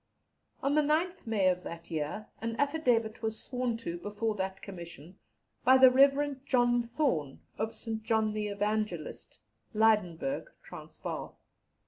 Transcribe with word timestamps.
On 0.63 0.73
the 0.73 0.81
9th 0.81 1.27
May 1.27 1.47
of 1.49 1.61
that 1.61 1.91
year, 1.91 2.25
an 2.41 2.55
affidavit 2.55 3.21
was 3.21 3.39
sworn 3.39 3.77
to 3.77 3.99
before 3.99 4.33
that 4.33 4.63
Commission 4.63 5.19
by 5.63 5.77
the 5.77 5.91
Rev. 5.91 6.43
John 6.43 6.81
Thorne, 6.81 7.39
of 7.59 7.75
St. 7.75 8.01
John 8.01 8.33
the 8.33 8.47
Evangelist, 8.47 9.39
Lydenburg, 9.75 10.47
Transvaal. 10.63 11.37